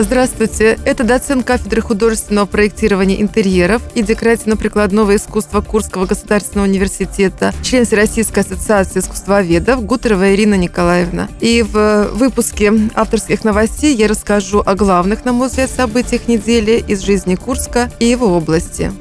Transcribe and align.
Здравствуйте, 0.00 0.78
это 0.84 1.02
доцент 1.02 1.44
кафедры 1.44 1.80
художественного 1.80 2.46
проектирования 2.46 3.20
интерьеров 3.20 3.82
и 3.96 4.02
декоративно-прикладного 4.04 5.16
искусства 5.16 5.60
Курского 5.60 6.06
государственного 6.06 6.68
университета, 6.68 7.52
член 7.64 7.84
Всероссийской 7.84 8.44
ассоциации 8.44 9.00
искусствоведов 9.00 9.84
Гутерова 9.84 10.32
Ирина 10.32 10.54
Николаевна. 10.54 11.28
И 11.40 11.64
в 11.68 12.10
выпуске 12.12 12.72
авторских 12.94 13.42
новостей 13.42 13.96
я 13.96 14.06
расскажу 14.06 14.62
о 14.64 14.76
главных, 14.76 15.24
на 15.24 15.32
мой 15.32 15.48
взгляд, 15.48 15.68
событиях 15.68 16.28
недели 16.28 16.80
из 16.86 17.00
жизни 17.00 17.34
Курска 17.34 17.90
и 17.98 18.04
его 18.04 18.28
области. 18.28 18.92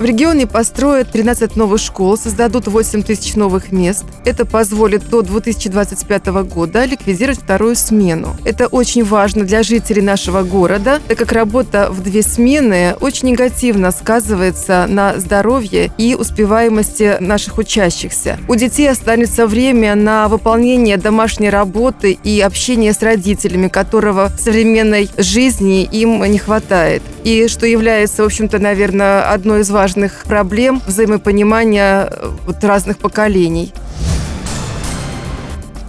В 0.00 0.02
регионе 0.02 0.46
построят 0.46 1.12
13 1.12 1.56
новых 1.56 1.78
школ, 1.78 2.16
создадут 2.16 2.66
8 2.66 3.02
тысяч 3.02 3.34
новых 3.34 3.70
мест. 3.70 4.06
Это 4.24 4.46
позволит 4.46 5.06
до 5.10 5.20
2025 5.20 6.26
года 6.48 6.86
ликвидировать 6.86 7.38
вторую 7.38 7.76
смену. 7.76 8.34
Это 8.46 8.66
очень 8.68 9.04
важно 9.04 9.44
для 9.44 9.62
жителей 9.62 10.00
нашего 10.00 10.42
города, 10.42 11.00
так 11.06 11.18
как 11.18 11.32
работа 11.32 11.88
в 11.90 12.02
две 12.02 12.22
смены 12.22 12.96
очень 12.98 13.32
негативно 13.32 13.90
сказывается 13.90 14.86
на 14.88 15.18
здоровье 15.18 15.92
и 15.98 16.14
успеваемости 16.14 17.18
наших 17.20 17.58
учащихся. 17.58 18.38
У 18.48 18.54
детей 18.54 18.88
останется 18.88 19.46
время 19.46 19.96
на 19.96 20.28
выполнение 20.28 20.96
домашней 20.96 21.50
работы 21.50 22.18
и 22.24 22.40
общение 22.40 22.94
с 22.94 23.02
родителями, 23.02 23.68
которого 23.68 24.30
в 24.34 24.40
современной 24.40 25.10
жизни 25.18 25.82
им 25.82 26.24
не 26.24 26.38
хватает. 26.38 27.02
И 27.24 27.48
что 27.48 27.66
является, 27.66 28.22
в 28.22 28.26
общем-то, 28.26 28.58
наверное, 28.58 29.30
одной 29.30 29.60
из 29.60 29.70
важных 29.70 30.24
проблем 30.24 30.80
взаимопонимания 30.86 32.08
э, 32.10 32.30
вот 32.46 32.64
разных 32.64 32.98
поколений. 32.98 33.72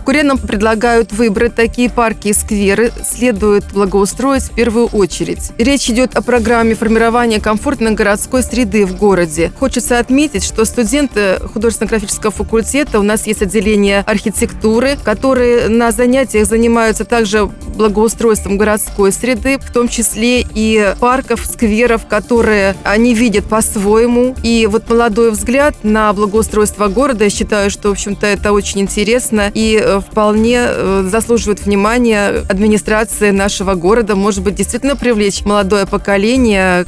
Куренам 0.05 0.37
предлагают 0.39 1.11
выбрать 1.11 1.55
такие 1.55 1.89
парки 1.89 2.29
и 2.29 2.33
скверы, 2.33 2.91
следует 3.05 3.63
благоустроить 3.71 4.43
в 4.43 4.53
первую 4.53 4.87
очередь. 4.87 5.51
Речь 5.57 5.89
идет 5.89 6.15
о 6.15 6.21
программе 6.21 6.75
формирования 6.75 7.39
комфортной 7.39 7.91
городской 7.93 8.43
среды 8.43 8.85
в 8.85 8.97
городе. 8.97 9.51
Хочется 9.59 9.99
отметить, 9.99 10.43
что 10.43 10.65
студенты 10.65 11.37
художественно-графического 11.53 12.31
факультета, 12.31 12.99
у 12.99 13.03
нас 13.03 13.27
есть 13.27 13.41
отделение 13.41 13.99
архитектуры, 13.99 14.97
которые 15.03 15.69
на 15.69 15.91
занятиях 15.91 16.47
занимаются 16.47 17.05
также 17.05 17.49
благоустройством 17.81 18.57
городской 18.57 19.11
среды, 19.11 19.57
в 19.57 19.71
том 19.71 19.87
числе 19.87 20.45
и 20.53 20.93
парков, 20.99 21.43
скверов, 21.43 22.05
которые 22.05 22.75
они 22.83 23.15
видят 23.15 23.45
по-своему. 23.45 24.35
И 24.43 24.67
вот 24.69 24.87
молодой 24.87 25.31
взгляд 25.31 25.73
на 25.81 26.13
благоустройство 26.13 26.89
города, 26.89 27.23
я 27.23 27.29
считаю, 27.31 27.71
что, 27.71 27.89
в 27.89 27.93
общем-то, 27.93 28.27
это 28.27 28.53
очень 28.53 28.81
интересно 28.81 29.51
и 29.53 29.81
э, 29.83 29.99
вполне 29.99 30.59
э, 30.59 31.07
заслуживает 31.09 31.65
внимания 31.65 32.43
администрации 32.47 33.31
нашего 33.31 33.73
города. 33.73 34.15
Может 34.15 34.43
быть, 34.43 34.55
действительно 34.55 34.95
привлечь 34.95 35.43
молодое 35.43 35.87
поколение 35.87 36.85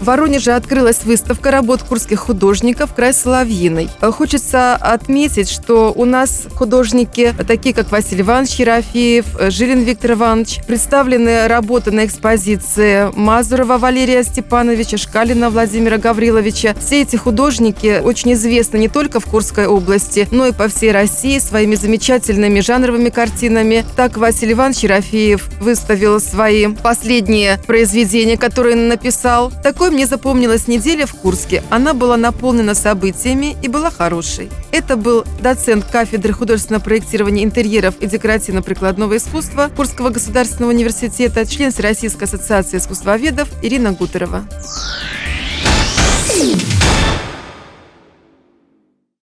в 0.00 0.04
Воронеже 0.04 0.52
открылась 0.52 1.04
выставка 1.04 1.50
работ 1.50 1.82
курских 1.82 2.20
художников 2.20 2.94
«Край 2.94 3.12
Соловьиной». 3.12 3.88
Хочется 4.00 4.74
отметить, 4.74 5.50
что 5.50 5.92
у 5.94 6.04
нас 6.04 6.46
художники, 6.54 7.34
такие 7.46 7.74
как 7.74 7.90
Василий 7.90 8.22
Иванович 8.22 8.54
Ерофеев, 8.56 9.26
Жилин 9.50 9.80
Виктор 9.80 10.12
Иванович, 10.12 10.60
представлены 10.66 11.46
работы 11.48 11.90
на 11.90 12.06
экспозиции 12.06 13.10
Мазурова 13.14 13.78
Валерия 13.78 14.22
Степановича, 14.22 14.96
Шкалина 14.96 15.50
Владимира 15.50 15.98
Гавриловича. 15.98 16.74
Все 16.80 17.02
эти 17.02 17.16
художники 17.16 18.00
очень 18.02 18.32
известны 18.32 18.78
не 18.78 18.88
только 18.88 19.20
в 19.20 19.26
Курской 19.26 19.66
области, 19.66 20.26
но 20.30 20.46
и 20.46 20.52
по 20.52 20.68
всей 20.68 20.92
России 20.92 21.38
своими 21.38 21.74
замечательными 21.74 22.60
жанровыми 22.60 23.10
картинами. 23.10 23.84
Так 23.96 24.16
Василий 24.16 24.54
Иванович 24.54 24.84
Ерофеев 24.84 25.48
выставил 25.60 26.20
свои 26.20 26.68
последние 26.68 27.58
произведения, 27.66 28.38
которые 28.38 28.76
написал. 28.76 29.52
Такой 29.62 29.89
какой 29.90 29.96
мне 29.96 30.06
запомнилась 30.06 30.68
неделя 30.68 31.04
в 31.04 31.14
Курске. 31.14 31.64
Она 31.68 31.94
была 31.94 32.16
наполнена 32.16 32.76
событиями 32.76 33.56
и 33.60 33.66
была 33.66 33.90
хорошей. 33.90 34.48
Это 34.70 34.96
был 34.96 35.24
доцент 35.40 35.84
кафедры 35.84 36.32
художественного 36.32 36.80
проектирования 36.84 37.42
интерьеров 37.42 37.96
и 37.98 38.06
декоративно-прикладного 38.06 39.16
искусства 39.16 39.68
Курского 39.74 40.10
государственного 40.10 40.70
университета, 40.70 41.44
член 41.44 41.72
Всероссийской 41.72 42.28
ассоциации 42.28 42.76
искусствоведов 42.78 43.48
Ирина 43.62 43.90
Гутерова. 43.90 44.44